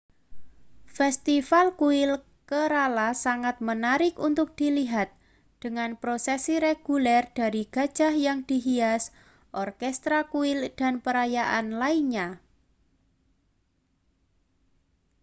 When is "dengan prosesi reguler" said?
5.63-7.23